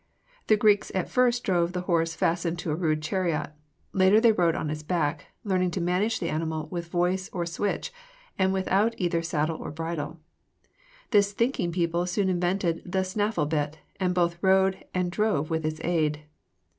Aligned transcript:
The 0.47 0.57
Greeks 0.57 0.91
at 0.95 1.09
first 1.11 1.43
drove 1.43 1.73
the 1.73 1.81
horse 1.81 2.15
fastened 2.15 2.57
to 2.57 2.71
a 2.71 2.75
rude 2.75 3.03
chariot; 3.03 3.51
later 3.93 4.19
they 4.19 4.31
rode 4.31 4.55
on 4.55 4.71
its 4.71 4.81
back, 4.81 5.27
learning 5.43 5.69
to 5.77 5.79
manage 5.79 6.17
the 6.19 6.29
animal 6.31 6.65
with 6.71 6.87
voice 6.87 7.29
or 7.31 7.45
switch 7.45 7.93
and 8.35 8.51
without 8.51 8.95
either 8.97 9.21
saddle 9.21 9.57
or 9.57 9.69
bridle. 9.69 10.17
This 11.11 11.33
thinking 11.33 11.71
people 11.71 12.07
soon 12.07 12.29
invented 12.29 12.81
the 12.83 13.03
snaffle 13.03 13.45
bit, 13.45 13.77
and 13.99 14.15
both 14.15 14.41
rode 14.41 14.83
and 14.91 15.11
drove 15.11 15.51
with 15.51 15.63
its 15.63 15.79
aid. 15.83 16.23